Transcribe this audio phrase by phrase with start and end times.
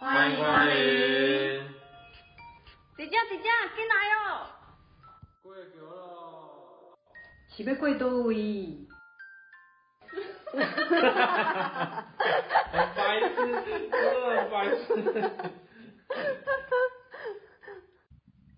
[0.00, 0.74] 欢迎光临。
[2.96, 4.46] 姐姐姐姐，进来哦。
[5.42, 6.96] 过桥咯。
[7.48, 8.86] 是要过倒位？
[10.52, 12.06] 哈哈哈哈哈哈！
[12.70, 13.98] 很白痴，真的
[14.36, 14.86] 很白痴。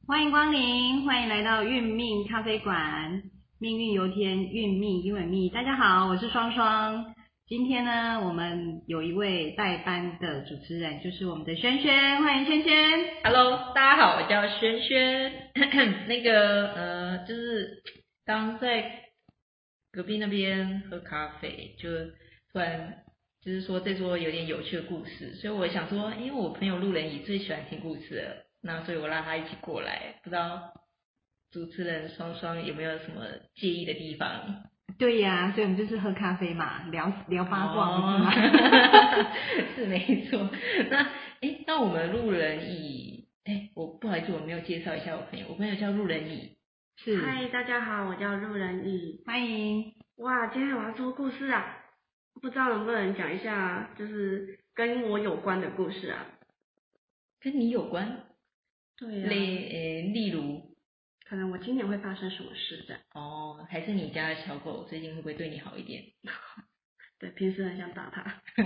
[0.06, 3.22] 欢迎光临，欢迎来到运命咖啡馆，
[3.58, 5.50] 命运由天，运命因为命。
[5.50, 7.14] 大家好，我是双双。
[7.50, 13.22] 今天呢，我们有一位代班的主持人，就是我们的轩轩，欢迎轩轩。
[13.24, 15.50] Hello，大家好，我叫轩轩。
[16.06, 17.82] 那个呃，就是
[18.24, 19.02] 刚在
[19.90, 21.90] 隔壁那边喝咖啡，就
[22.52, 23.02] 突然
[23.44, 30.72] 就是说这桌有点有趣的故事，所以我想说，因为我朋友路人乙最喜欢听故事了，那所以我拉他一起过来，不知道
[31.50, 33.26] 主持人双双有没有什么
[33.56, 34.69] 介意的地方？
[34.98, 38.30] 对呀、所以我们就是喝咖啡嘛，聊聊八卦，不是吗？
[38.30, 39.26] 哦
[39.76, 40.50] 是没错。
[40.90, 41.06] 那
[41.40, 46.56] 诶，那我们路人乙，诶，我不好意思，我没有介绍一下我朋友，我朋友叫路人乙。
[46.96, 49.22] 是，嗨，大家好，我叫路人乙。
[49.26, 49.94] 欢迎。
[50.16, 51.78] 哇，今天我要说故事啊，
[52.42, 56.26] 不知道能不能讲一下，就是跟我有关的故事啊？
[57.40, 58.24] 跟你有关，
[58.98, 59.36] 对呀、例
[59.68, 60.69] 诶，例如
[61.30, 63.00] 可能我今年会发生什么事这样？
[63.14, 66.02] 哦，还是你家的小狗最近会不会对你好一点？
[67.20, 68.24] 对，平时很想打它。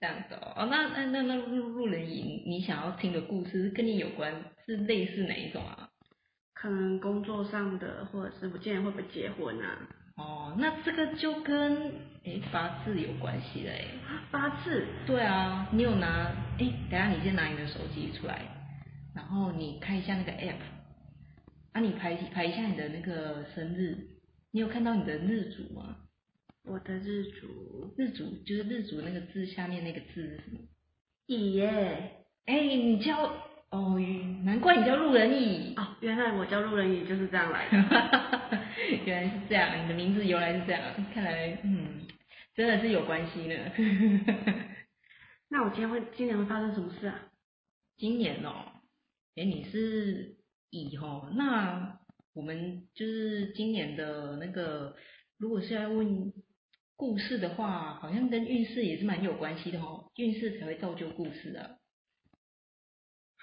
[0.00, 4.32] 这样子哦，哦，那那那那路路人乙，你想要听的故事是跟你有关，
[4.64, 5.90] 是类似哪一种啊？
[6.54, 9.78] 可能工作上的，或者是我今年会不会结婚啊？
[10.16, 11.92] 哦，那这个就跟
[12.24, 13.84] 诶八字有关系的诶。
[14.08, 16.32] 啊八字，对啊，你有拿？
[16.56, 18.40] 诶，等下你先拿你的手机出来，
[19.18, 20.60] 然后你看一下那个 app，
[21.72, 23.98] 啊，你排排一下你的那个生日，
[24.52, 25.96] 你有看到你的日主吗？
[26.64, 30.60] 我的日主日主就是日主那个字下面那个字是什么？
[31.26, 32.12] 乙耶。
[32.46, 33.34] 哎，你叫
[33.70, 33.98] 哦，
[34.44, 37.76] 难怪你叫路人乙，哦，原来我叫路人乙就是这样来的。
[39.04, 40.80] 原来是这样，你的名字由来是这样，
[41.12, 42.06] 看来嗯，
[42.54, 43.54] 真的是有关系呢。
[45.50, 47.18] 那我今天会今年会发生什么事啊？
[47.96, 48.77] 今年哦，
[49.38, 50.36] 哎，你是
[50.70, 52.00] 乙吼，那
[52.34, 54.96] 我们就是今年的那个，
[55.38, 56.32] 如果是要问
[56.96, 61.70] 故事的话，好像跟运势也是蛮有关系的哦，运势才会造就故事啊。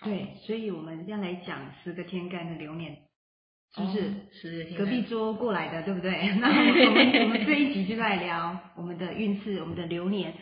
[0.04, 3.08] 对，所以我们要来讲十个天干的流年，
[3.74, 4.00] 是不是？
[4.02, 6.12] 哦十个天隔壁桌过来的，对不对？
[6.40, 10.34] 那我们我们这一集就在聊我们的运势，我们的流年。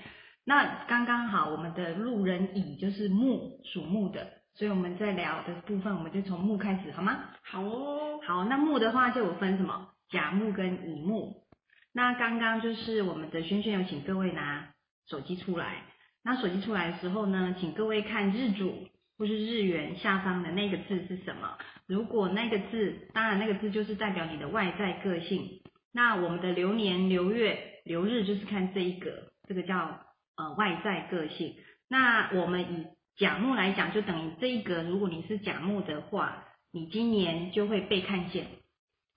[0.45, 7.19] 那刚刚好，我们的路人乙就是木，属木的，所以我们在聊的部分，我们就从木开始，好吗？
[7.41, 8.19] 好哦。
[8.25, 11.43] 好，那木的话就有分什么甲木跟乙木。
[11.91, 14.69] 那刚刚就是我们的轩轩有请各位拿
[15.07, 15.83] 手机出来，
[16.23, 18.87] 那手机出来的时候呢，请各位看日主
[19.17, 21.57] 或是日元下方的那个字是什么。
[21.85, 25.61] 如果那个字，当然那个字就是代表你的外在个性。
[25.91, 29.99] 那我们的流年、流月、流日就是看这一个，这个叫
[30.37, 31.55] 呃外在个性。
[31.87, 32.87] 那我们以
[33.17, 38.47] 甲木来讲，就等于这一个，如果你是甲木的话，你今年就会被看见。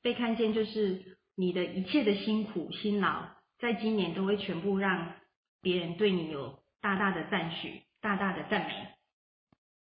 [0.02, 3.24] 被看见就是你的一切的辛苦辛劳，
[3.58, 5.14] 在今年都会全部让
[5.62, 8.88] 别人对你有大大的赞许、大大的赞美。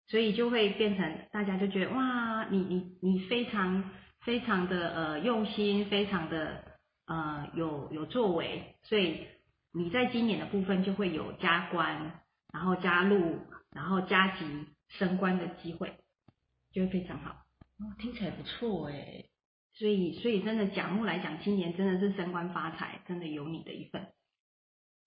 [0.07, 3.89] 所以就会变成大家就觉得哇，你你你非常
[4.21, 6.63] 非常的呃用心，非常的
[7.07, 9.25] 呃有有作为，所以
[9.73, 12.19] 你在今年的部分就会有加官，
[12.53, 13.39] 然后加入，
[13.73, 14.45] 然后加急
[14.89, 15.95] 升官的机会，
[16.71, 17.31] 就会非常好。
[17.31, 19.25] 哦，听起来不错哎。
[19.75, 24.07] 所以所以真的甲木来讲，今年真的是升官发财，真的有你的一份。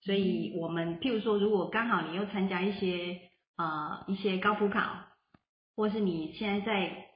[0.00, 3.20] 所以我们譬如说，如果刚好你又参加一些
[3.56, 5.06] 呃一些高普考，
[5.76, 7.06] 或是你现在在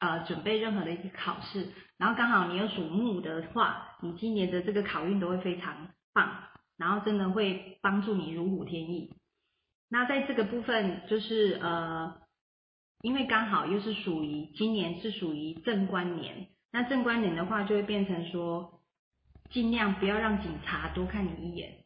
[0.00, 6.44] 呃准备任何的一个考试，然后刚好你又属木的话，你今年的这个考运都会非常棒，
[6.78, 9.15] 然后真的会帮助你如虎添翼。
[9.88, 12.14] 那在这个部分就是呃，
[13.02, 18.80] 因为刚好又是属于今年是属于正官年，那正官年的话就会变成说，
[19.50, 21.84] 尽量不要让警察多看你一眼。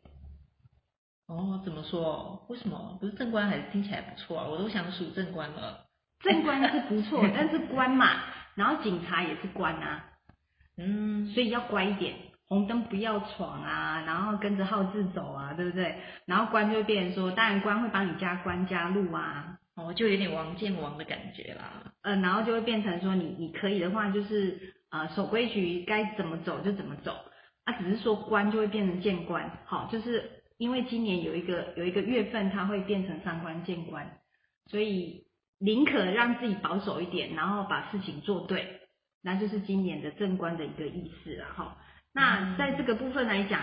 [1.26, 2.44] 哦，怎么说？
[2.49, 4.49] 为什么不是正官还是听起来不错啊？
[4.49, 5.87] 我都想属正官了。
[6.20, 8.25] 正官是不错，但是官嘛，
[8.55, 10.11] 然后警察也是官啊，
[10.76, 12.14] 嗯，所以要乖一点，
[12.50, 15.94] 红灯不要闯啊，然后跟着号字走啊，对不对？
[16.26, 21.94] 然后官就会变成说，当然官会帮你加官加禄啊，哦，就有点王见王的感觉啦。
[22.02, 27.14] 呃，然后就会变成说你你可以的话就是呃守规矩，该怎么走就怎么走，
[27.62, 34.19] 啊，只是说官就会变成见官，好，就是因为今年有一个有一个月份它会变成三官见官，
[34.67, 35.25] 所以
[35.61, 38.81] 宁可让自己保守一点，然后把事情做对，
[39.23, 41.76] 那就是今年的正官的一个意思了哈。
[42.12, 43.62] 那在这个部分来讲，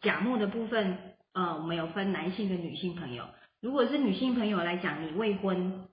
[0.00, 0.98] 甲木的部分，
[1.32, 3.28] 呃，我们有分男性跟女性朋友。
[3.60, 5.88] 如果是女性朋友来讲，你未婚，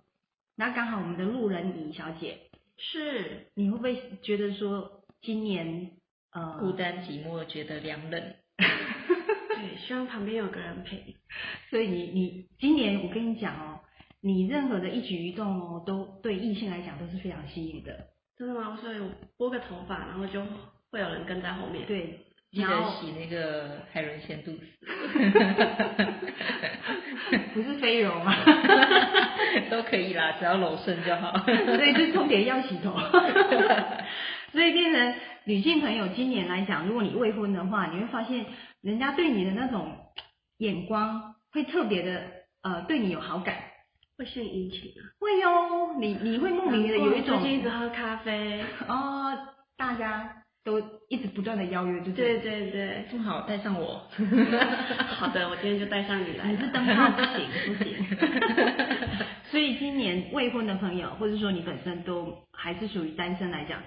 [0.56, 2.42] 那刚好我们的路人乙小姐，
[2.78, 5.92] 是你会不会觉得说今年
[6.32, 8.34] 呃孤单寂寞，觉得凉冷。
[8.58, 11.16] 对，希望旁边有个人陪。
[11.72, 13.80] 所以你你今年我跟你讲哦，
[14.22, 18.10] 你任何的一举一动哦，都对异性来讲都是非常吸引的。
[18.38, 18.78] 真的吗？
[18.80, 20.44] 所以我拨个头发，然后就
[20.92, 21.86] 会有人跟在后面。
[21.86, 22.20] 对，
[22.52, 24.86] 记得洗那个海伦仙度丝，
[27.54, 28.34] 不是飞柔吗？
[29.70, 31.34] 都可以啦，只要柔顺就好。
[31.46, 32.96] 所以就重点要洗头。
[34.52, 35.16] 所以变成
[35.46, 38.46] 女性朋友今年来讲，如果你未婚的话，你会发现
[38.82, 39.92] 人家对你的那种
[40.60, 42.22] 眼光会特别的
[42.64, 43.56] 呃对你有好感，
[44.18, 45.02] 会献殷勤啊。
[45.20, 48.64] 会哦，你你会莫名的有一种我最近一直喝咖啡。
[48.88, 49.38] 哦，
[49.78, 52.40] 大家都一直不断的邀约，对不对？
[52.40, 54.02] 对对正好，带上我。
[55.16, 56.52] 好的，我今天就带上你来了。
[56.52, 57.96] 你是灯泡不行不行。
[59.52, 63.80] 所以今年未婚的朋友，或者说你本身都还是属于单身来讲，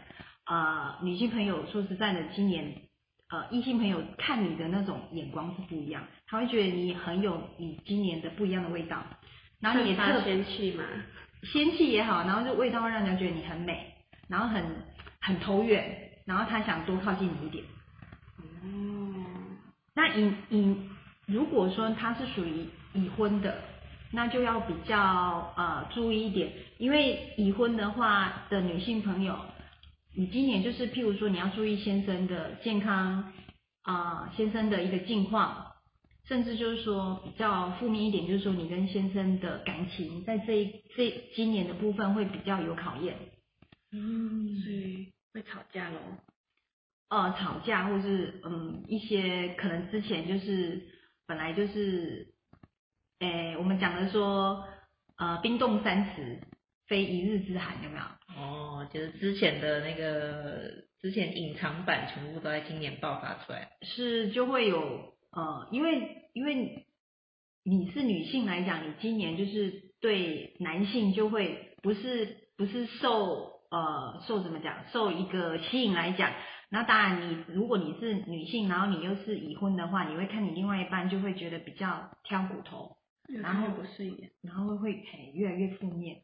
[0.44, 2.72] 啊、女性朋友说实在的，今年
[3.30, 9.04] 呃异性朋友看你的那种眼光是不一样，他会觉得你很有你今年的不一样的味道，
[9.60, 10.84] 然后你也特仙气嘛。
[11.42, 13.94] 仙气也好，然后就味道会让人家觉得你很美，
[14.28, 14.64] 然后很
[15.20, 17.64] 很投缘，然后他想多靠近你一点。
[18.62, 19.14] 哦。
[19.94, 20.76] 那已已
[21.26, 23.62] 如果说他是属于已婚的，
[24.12, 29.36] 那就要比较呃注意一点，因为已婚的话的女性朋友，
[30.14, 33.32] 你今年就是譬如说你要注意先生的健康
[33.82, 35.72] 啊、先生的一个近况，
[36.26, 43.16] 甚至就是说比较负面一点，就是说你跟先生的感情在这一这今年的部分会比较有考验。
[43.92, 44.60] 嗯。
[44.62, 45.98] 所以会吵架喽。
[47.10, 50.82] 呃吵架，或是嗯一些可能之前就是
[51.26, 52.34] 本来就是，
[53.20, 54.68] 诶我们讲的说
[55.16, 56.40] 呃冰冻三尺
[56.86, 58.04] 非一日之寒，有没有？
[58.36, 63.70] 哦，就是之前的那个之前隐藏版全部都在今年爆发出来。
[63.80, 66.86] 是就会有呃，因为因为
[67.64, 76.32] 你是女性来讲，你今年就是对男性就会不是不是受呃受怎么讲受一个吸引来讲，
[76.70, 84.30] 那当然你如果你是女性，然后你又是已婚的话，你会看你另外一半就会觉得比较挑骨头，然后不顺眼。
[84.42, 86.22] 然后会嘿越来越负面，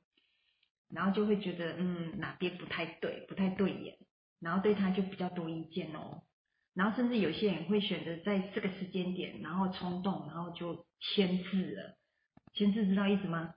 [0.91, 3.97] 然后就会觉得嗯哪边不太对，不太对眼，
[4.41, 6.23] 然后对他就比较多意见哦。
[6.75, 11.97] 然后甚至有些人会选择在这个时间点，然后冲动，然后就签字了。
[12.53, 13.55] 签字知道意思吗？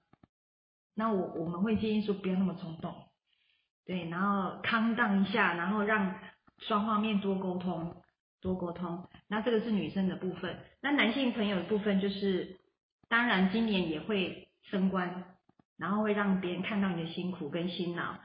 [0.96, 3.07] 那我我们会建议说不要那么冲动，
[3.88, 6.14] 对，然后康荡一下，然后让
[6.60, 8.04] 双方面多沟通，
[8.42, 9.08] 多沟通。
[9.30, 12.58] 那这个是女生的部分，那男性朋友的部分就是，
[13.08, 15.24] 当然今年也会升官，
[15.78, 18.16] 然后会让别人看到你的辛苦跟辛劳。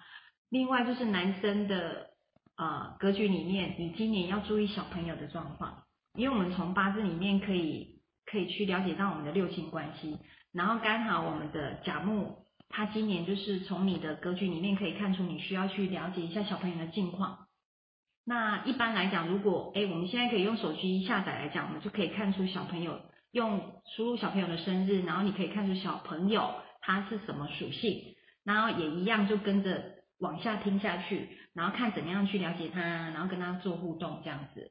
[0.51, 2.11] 另外就是男生的
[2.57, 5.85] 呃格局里面，你今年要注意小朋友的状况，
[6.15, 10.19] 因为我们从八字里面可以可以去了解到我们的六亲关系，
[10.53, 12.42] 然后刚好我们的甲木，
[12.73, 17.47] 它今年就是从你的格局里面可以看出你需要去了解一下小朋友的近况。
[18.25, 23.01] 那一般来讲，如果哎我们现在可以用手机下载来讲，我们就可以看出小朋友
[23.31, 34.71] 用输入小朋友的生日，然后你可以看出小朋友他是什么属性，然后也一样就跟着往下听下去，然后看怎么样去了解他，然后跟他做互动这样子。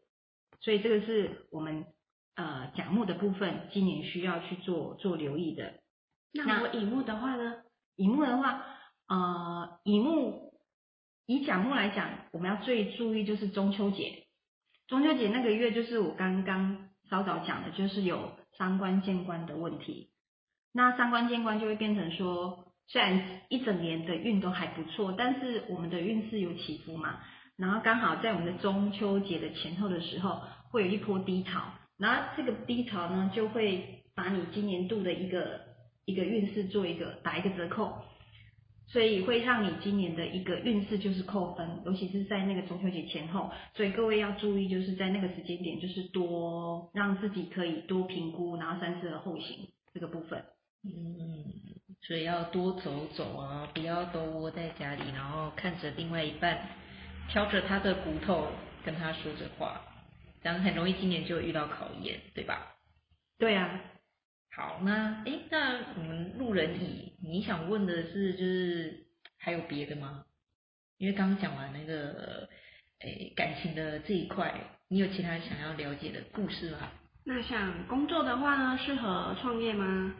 [0.60, 1.86] 所以这个是我们
[2.36, 5.74] 呃甲木的部分，今年需要去做做留意的。
[6.34, 7.56] 那我乙木的话呢？
[8.02, 8.66] 乙木的话，
[9.08, 10.54] 呃，乙木
[11.28, 14.24] 以甲木来讲，我们要最注意就是中秋节。
[14.88, 20.10] 中秋节那个月就是我刚刚稍早讲的，就是有三官见官的问题。
[20.74, 27.20] 那三官见官就会变成说，虽然一整年的运都还不错，但是我们的运势有起伏嘛。
[27.56, 30.42] 然后刚好在我们的中秋节的前后的时候，
[30.72, 31.62] 会有一波低潮，
[31.98, 35.62] 然后这个低潮呢，就会把你今年度的一个
[36.12, 38.04] 一个运势做一个打一个折扣，
[38.88, 50.44] 所以会让你今年的一个运势就是扣分，尤其是在那个中秋节前后，所以各位要注意，就是在那个时间点，就是多让自己可以多评估，然后三思而后行这个部分。
[50.84, 51.46] 嗯，
[52.02, 56.68] 所以要多走走啊，不要都窝在家里，然后看着另外一半，
[57.30, 58.48] 挑着他的骨头
[58.84, 59.80] 跟他说着话，
[60.42, 62.76] 这样很容易今年就遇到考验，对吧？
[63.38, 63.80] 对啊，
[64.54, 69.06] 好，那诶，那我们路人乙，你想问的是就是
[69.38, 70.26] 还有别的吗？
[70.98, 72.48] 因为刚讲完那个
[73.00, 74.54] 诶感情的这一块，
[74.90, 76.78] 你有其他想要了解的故事吗？
[77.24, 80.14] 那像工作的话呢，适合创业吗？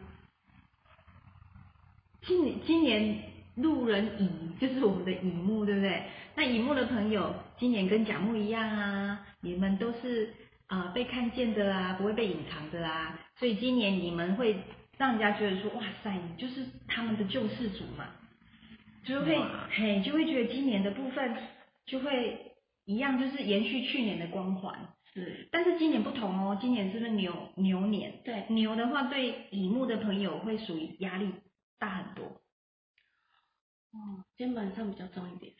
[2.26, 3.24] 今今年
[3.56, 6.04] 路人乙 就是我们的乙木，对不对？
[6.36, 10.32] 那乙木的朋友，今年跟甲木一样啊，你们都是
[10.72, 14.56] 呃被看见的啦，不会被隐藏的啦，所以今年你们会
[14.96, 18.06] 让人家觉得说，哇塞，你就是他们的救世主嘛，
[19.04, 21.36] 就会哇嘿，就会觉得今年的部分
[21.84, 24.88] 就会一样，就是延续去年的光环。
[25.12, 28.22] 是，但是今年不同哦，今年是不是牛牛年？
[28.24, 31.30] 对，牛的话，对乙木的朋友会属于压力
[31.78, 32.24] 大很多。
[33.92, 35.52] 哦，肩膀上比较重一点。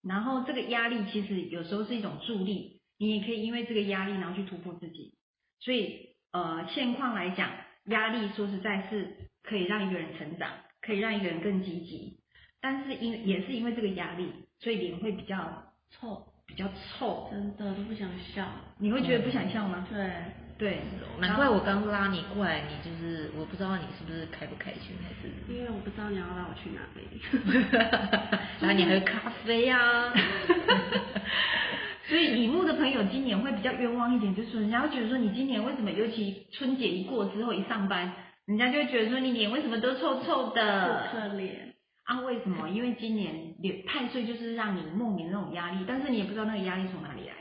[0.00, 5.14] 然后这个压力其实有时候是一种助力，你也可以因为这个压力然后去突破自己。
[5.60, 7.50] 所以呃，现况来讲，
[7.84, 10.50] 压力说实在是可以让一个人成长，
[10.82, 12.18] 可以让一个人更积极。
[12.60, 17.28] 但是因也是因为这个压力，所以脸会比较臭，比较臭。
[17.30, 18.46] 真的都不想笑。
[18.78, 19.86] 你会觉得不想笑吗？
[19.90, 20.10] 对，
[20.58, 20.78] 对，
[21.20, 27.20] 难怪我刚拉你过来，你就是我不知道你是不是开不开心，还是因为我不知道你要拉我去哪里。
[28.60, 30.12] 然后你还有咖啡啊
[32.08, 38.12] 所以乙木的朋友今年会比较冤枉一点，就是人家会觉得说你今年为什么，尤其春节一过之后一上班，
[38.46, 41.72] 人家就会觉得说你脸为什么都臭臭好的可怜。
[42.04, 42.20] 啊？
[42.20, 42.68] 为什么？
[42.68, 47.34] 因为今年脸太岁就是让你莫名那种压力，但是你也不知道那个压力从哪里来，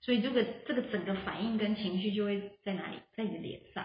[0.00, 3.84] 所以这个这个整个反应跟情绪就会在哪里，在你的脸上。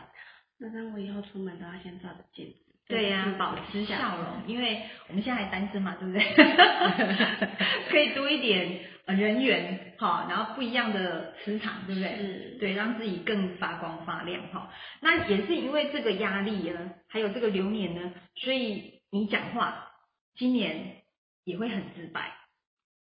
[0.60, 2.54] 那让我以后出门都要先照着镜子。
[2.88, 6.24] 对呀、对保持笑容，因为我们现在还单身嘛，对不对？
[7.90, 12.18] 可以多一点呃人缘，哈，然后不一样的磁场，对不对？
[12.18, 14.72] 是对，让自己更发光发亮，哈。
[15.02, 19.92] 那也是因为这个压力呢，还有这个流年呢，所以你讲话
[20.36, 21.04] 今年
[21.44, 22.36] 也会很直白，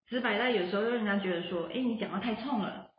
[0.09, 2.91] 直白到有时候让人家觉得说，哎，你讲话太冲了。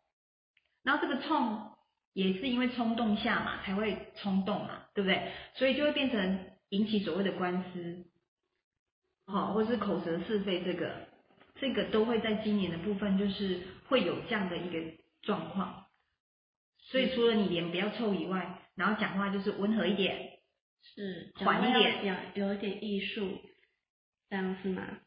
[0.83, 1.71] 然后这个冲
[2.13, 5.31] 也是因为冲动下嘛，才会冲动嘛，对不对？
[5.55, 8.05] 所以就会变成引起所谓的官司，
[9.25, 11.07] 好、或是口舌是非，这个
[11.59, 15.85] 这个都会在今年的部分就是会有这样的一个状况。
[16.79, 20.39] 所以除了你脸不要臭以外，然后讲话就是温和一点，
[20.81, 22.05] 是缓一点，
[22.35, 23.39] 有有一点艺术，
[24.29, 24.99] 这样是吗？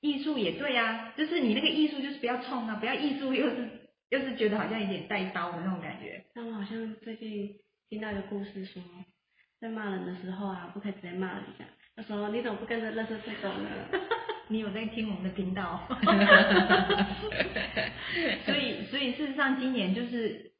[0.00, 6.24] 艺术也对啊，就是你那个艺术就是不要冲啊，不要艺术又是又是觉得好像有点带刀的那种感觉。
[6.34, 7.54] 但我好像最近
[7.90, 8.82] 听到一个故事说，
[9.60, 11.66] 在骂人的时候啊，不可以直接骂人家。
[11.94, 13.68] 他说你怎么不跟着乐色车走呢？
[14.50, 15.86] 你有在听我们的频道？
[18.44, 20.52] 所以，所以事实上，今年就是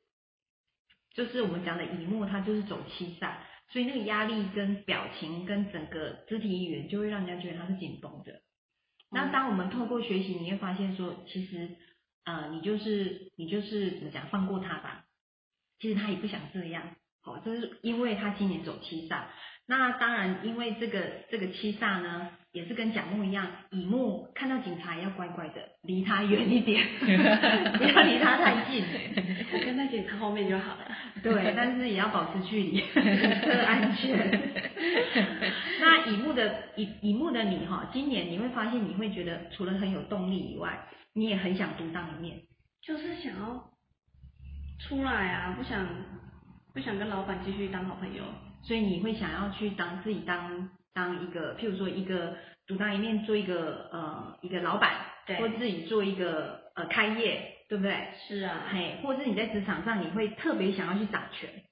[1.13, 3.35] 就是我们讲的乙木，它就是走七煞，
[3.73, 8.43] 所以那个压力跟表情跟整个肢体语言，就会让人家觉得它是紧绷的。
[9.11, 11.77] 那当我们透过学习，你会发现说，其实
[12.25, 15.05] 呃，你就是你就是怎么讲，放过他吧。
[15.81, 19.25] 其实他也不想这样，好、这是因为他今年走七煞。
[19.67, 26.85] 那当然，因为这个这个七煞呢，也是跟甲木一样，乙木看到警察也要乖乖的，离他远一点，
[27.79, 28.85] 不要离他太近。
[29.53, 30.87] 我跟在警察后面就好了。
[31.23, 32.81] 对，但是也要保持距离，
[33.67, 34.19] 安全。
[35.81, 42.39] 那乙木的乙乙木的你哈，今年你会发现，你会觉得除了很有动力以外，你也很想独当一面。
[42.83, 43.71] 就是想要
[44.81, 45.87] 出来啊，不想
[46.73, 48.25] 不想跟老板继续当好朋友。
[48.63, 58.09] 所以你会想要去当自己当当一个，譬如说一个独当一面，做一个呃一个老板，对或自己做一个呃开业，对不对？
[58.29, 61.63] 是啊，嘿，或者是你在职场上，你会特别想要去掌权，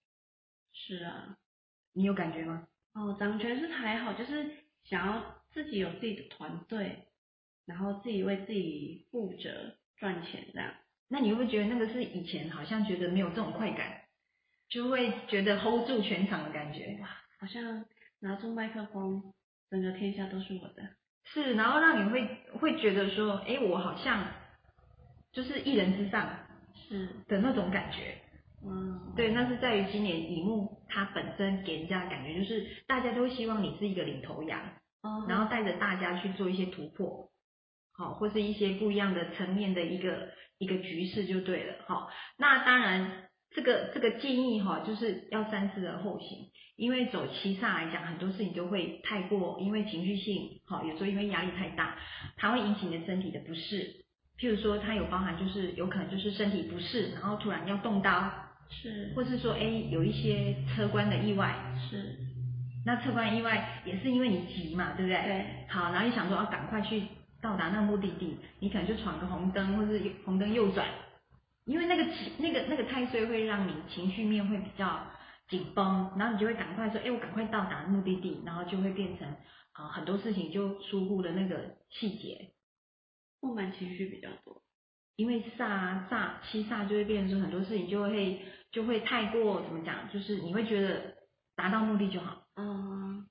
[0.72, 1.36] 是啊。
[1.94, 2.66] 你有感觉吗？
[2.94, 4.46] 哦，掌权是还好，就是
[4.84, 7.04] 想要自己有自己的团队，
[7.66, 10.72] 然后自己为自己负责赚钱这样。
[11.08, 14.02] 那你会不会觉得那个是以前好像觉得没有这种快感，
[14.68, 16.98] 就会觉得 hold 住全场的感觉？
[17.00, 17.08] 哇
[17.40, 17.84] 好像
[18.20, 19.32] 拿住麦克风，
[19.70, 20.88] 整个天下都是我的。
[21.24, 22.26] 是，然后让你会
[22.58, 24.26] 会觉得说，哎，我好像
[25.32, 26.28] 就是一人之上
[26.74, 28.16] 是，的那种感觉。
[28.64, 34.60] 嗯，对，那是在于今年乙木它本身给人家的感觉就是大家都会希望你是一个领头羊，
[35.02, 37.30] 哦，然后带着大家去做一些突破，
[37.92, 51.96] 好，或是一些不一样的层面的一个一个局势就对了，好，那当然这个这个建议哈，就是要三思而后行，因为走七煞来讲，很多事情都会太过，因为情绪性，好，有时候因为压力太大，
[52.36, 54.04] 它会引起你的身体的不适，
[54.38, 58.30] 譬如说它有包含就是有可能就是身体不适，然后突然要动刀，
[58.70, 59.12] 是。
[59.16, 61.56] 或是说哎有一些车关的意外，
[61.90, 62.16] 是，
[62.84, 65.20] 那车关意外也是因为你急嘛，对不对？
[65.22, 65.46] 对。
[65.68, 67.02] 好，然后你想说要赶快去
[67.40, 70.86] 到达那个目的地，你可能就闯个红灯，或是红灯右转，
[71.68, 75.06] 因为那个情那个那个太岁会让你情绪面会比较
[75.48, 79.28] 紧绷，然后你就会赶快说，哎，我赶快到达目的地，然后就会变成
[79.72, 82.52] 啊、呃很多事情就疏忽了那个细节，
[83.40, 84.62] 不满情绪比较多。
[85.16, 88.40] 因为煞煞七煞就会变成说很多事情就会
[88.72, 91.16] 就会太过怎么讲，就是你会觉得
[91.54, 93.28] 达到目的就好，嗯，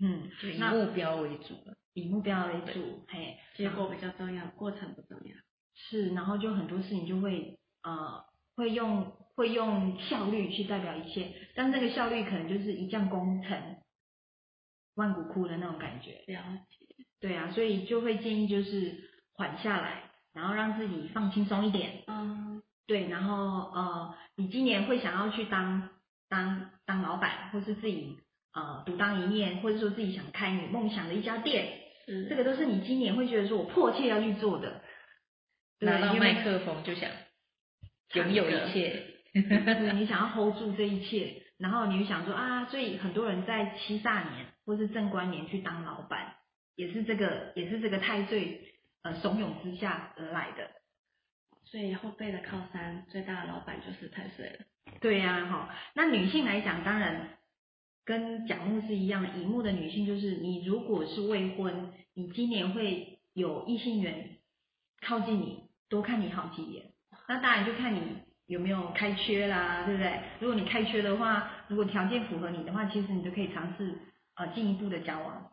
[0.00, 1.76] 嗯，就以那目标为主了。
[1.92, 5.34] 以目标为主，嘿，结果比较重要，过程不重要。
[5.74, 8.24] 是，然后就很多事情就会呃
[8.56, 13.76] 会用会用效率去代表一切，但这个效率可能就是一将功成
[14.94, 16.24] 万骨枯的那种感觉。
[16.26, 17.04] 了解。
[17.20, 22.02] 对啊，所以就会建议就是缓下来，然后让自己放轻松一点。
[22.06, 25.88] 嗯，对，然后呃，你今年会想要去当
[26.28, 28.18] 当当老板，或是自己
[28.52, 34.82] 呃独当一面，或者说自己想开你梦想的一家店，是这个都是你今年会觉得说我迫切要去做的。
[35.78, 37.10] 对拿到麦克风就想
[38.14, 39.02] 拥有一切。
[39.32, 46.36] 对你想要 hold 住这一切，然后你就想说啊，所以很多人在七煞年或是正官年去当老板，
[46.76, 50.70] 也是这个也是这个太岁呃怂恿之下而来的。
[51.64, 54.58] 所以后辈的靠山最大的老板就是太岁了。
[55.00, 57.38] 对呀、哈，那女性来讲，当然
[58.04, 64.36] 跟甲木是一样的，乙木的女性就是你如果是未婚，你今年会有异性缘
[65.00, 66.93] 靠近你，多看你好几眼。
[67.26, 68.00] 那当然就看你
[68.46, 70.20] 有没有开缺啦，对不对？
[70.40, 73.98] 如果你开缺的话，如果条件符合你的话，其实你就可以尝试
[74.36, 75.50] 呃进一步的交往。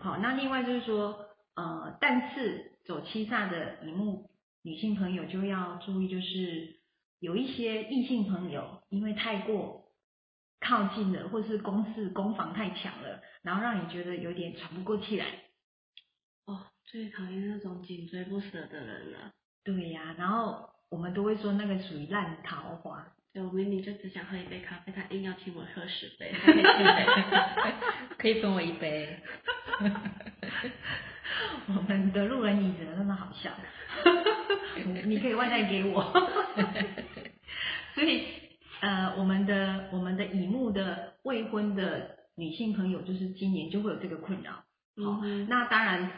[0.00, 4.30] 好，那另外就是说，呃，但是走七煞的乙木
[4.62, 6.80] 女性朋友就要注意，就是
[7.18, 9.86] 有一些异性朋友因为太过
[10.60, 15.26] 靠近了，或是攻势攻防太强了，然后让你觉得有点喘不过气来。
[16.44, 19.32] 哦，最讨厌那种紧追不舍的人了。
[19.64, 23.06] 对呀、然后我们都会说那个属于烂桃花。
[23.32, 26.32] 对，我明明就只想喝一杯咖啡，他硬要请我喝十杯，
[28.16, 29.18] 可以分我一杯。
[31.68, 33.50] 我们的路人乙怎么那么好笑？
[34.86, 36.02] 你你可以外带给我。
[37.94, 38.24] 所以
[38.80, 44.52] 呃，我们的我们的乙木的未婚的女性朋友，就是今年就会有这个困扰。
[44.52, 44.62] 好、
[44.96, 46.10] 嗯哼那当然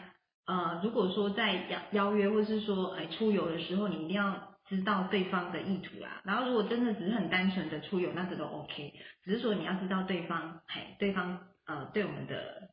[0.45, 6.21] 呃，如果说在邀邀约或是说哎出游的时候，你一定要知道对方的意图啦。
[6.23, 8.93] 然后如果真的只是很单纯的出游，那这都 OK。
[9.25, 12.69] 只是说你要知道对方，嘿，对方呃对我们的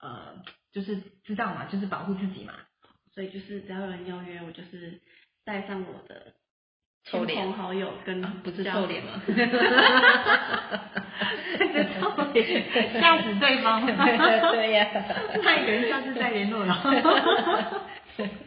[0.00, 2.52] 呃就是知道嘛，就是保护自己嘛。
[3.14, 5.00] 所以就是只要有人邀约，我就是
[5.44, 6.34] 带上我的
[7.04, 9.12] 亲朋好友跟啊不是家臭脸吗？
[9.26, 9.32] 这
[11.94, 14.52] 臭脸吓死对方了。
[14.52, 14.86] 对呀、
[15.42, 16.76] 那一个人下次再联络了。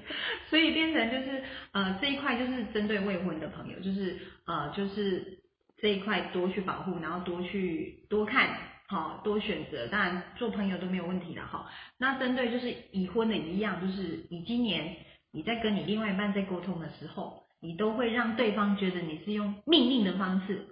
[0.50, 5.40] 所以变成就是呃这一块就是针对未婚的朋友，就是呃就是
[5.78, 8.50] 这一块多去保护，然后多去多看，
[8.88, 11.70] 好、多选择，当然做朋友都没有问题的哈。
[11.98, 14.98] 那针对就是已婚的一样，就是你今年
[15.32, 20.66] 你在跟你另外一半在沟通的时候，你都会让对方觉得你是用命令的方式，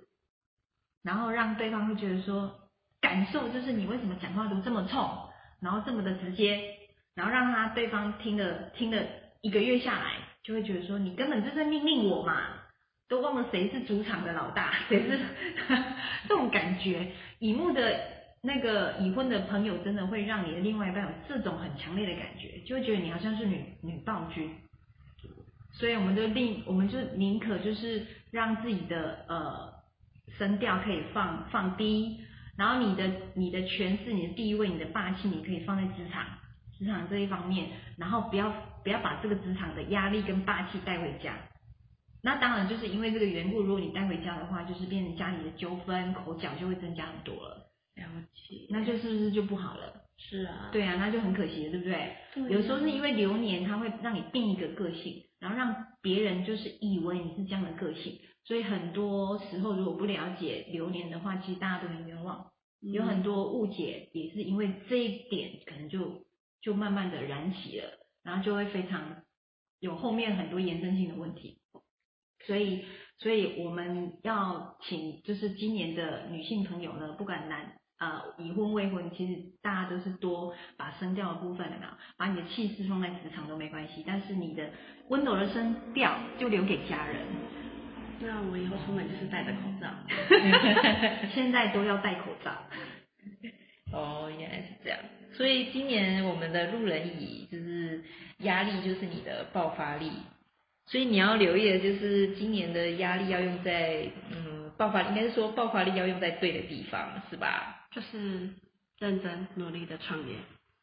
[1.03, 5.07] 然后让对方会觉得说感受就是你为什么讲话都这么冲，
[5.61, 6.59] 然后这么的直接，
[7.13, 9.03] 然后让他对方听了听了
[9.47, 12.35] 一个月下来，就会觉得说你根本就在命令我嘛，
[13.07, 15.17] 都忘了谁是主场的老大， 谁是
[16.27, 17.07] 这种感觉。
[17.39, 17.97] 乙木的
[18.41, 24.53] 那个已婚的朋友，真的会让你的另外一半有这种很强烈的感觉，就会觉得你好像是女女暴君。
[25.71, 29.73] 所以我们就另，我们就宁可就是让自己的呃
[30.37, 32.19] 声调可以放放低，
[32.57, 36.25] 然后你的你的权势、你的地位、你的霸气，你可以放在职场
[36.77, 38.51] 职场这一方面，然后不要
[38.87, 41.37] 不要把这个职场的压力跟霸气带回家。
[42.23, 49.93] 那当然就是因为这个缘故，如果你带回家的话，就是变成家里的纠纷、口角就会增加很多了，了解，那就是不是就不好了？
[50.17, 52.15] 是啊，对啊，那就很可惜了，对不对？
[52.33, 62.47] 对有时候是因为流年，它会让你定一个个性，然后让别人就是以为你是这样的个性，所以很多时候如果不了解流年的话，其实大家都很冤枉，
[62.79, 66.23] 有很多误解，也是因为这一点，可能就
[66.61, 67.89] 就慢慢的燃起了，
[68.27, 69.23] 然后就会非常
[69.79, 71.61] 有后面很多延伸性的问题，
[72.45, 72.83] 所以
[73.19, 84.69] 所以我们要请就是今年的女性朋友呢，不管男呃已婚未婚，其实大家都是多把声调的部分有没有，把你的气势放在职场都没关系，但是你的
[85.07, 87.25] 温柔的声调就留给家人。
[88.19, 89.87] 那我以后出门就是戴着口罩。
[91.33, 92.51] 现在都要戴口罩。
[93.93, 94.99] 哦，原来是这样。
[95.37, 98.03] 所以今年我们的路人乙就是
[98.39, 100.11] 压力就是你的爆发力，
[100.87, 107.85] 所以你要留意的就是今年的压力要用在嗯爆发，应该是说爆发力要用在对的地方，是吧？
[107.91, 108.49] 就是
[108.97, 110.35] 认真努力的创业。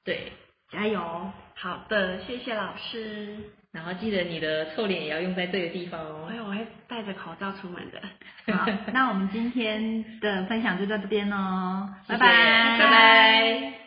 [0.05, 0.33] 对，
[0.71, 1.01] 加油！
[1.55, 3.37] 好的，谢谢老师。
[3.73, 6.29] 然后记得你的臭脸也要用在对的地方哦。
[6.31, 8.01] 哎，我会戴着口罩出门的。
[8.55, 13.84] 好，那我们今天的分享就到这边哦，拜拜拜。